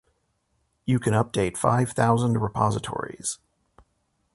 You 0.83 0.97
can 0.99 1.13
update 1.13 1.57
five 1.57 1.91
thousand 1.91 2.39
repositories 2.41 3.37